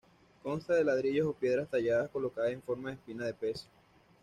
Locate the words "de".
0.73-0.83, 2.89-2.95, 3.23-3.35